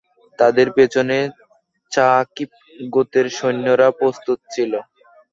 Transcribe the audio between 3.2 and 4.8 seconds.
সৈন্যরা প্রস্তুত ছিল।